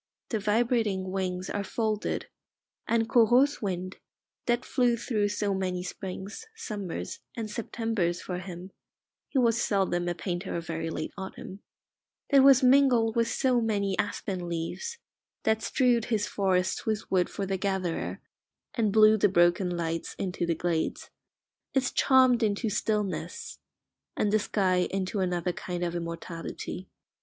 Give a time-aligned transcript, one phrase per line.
[0.29, 2.25] The vibrating wings are folded,
[2.87, 3.97] and Corot's wind,
[4.47, 8.71] that flew through so many springs, summers, and Septembers for him
[9.29, 11.59] (he was seldom a painter of very late autumn),
[12.31, 14.97] that was mingled with so many aspen leaves,
[15.43, 18.21] that strewed his forests with wood for the gatherer,
[18.73, 21.11] and blew the broken lights into the glades,
[21.75, 23.59] is charmed into stillness,
[24.17, 26.89] and the sky into another kind of immortality.